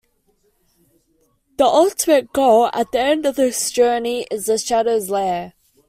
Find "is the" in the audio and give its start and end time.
4.31-4.57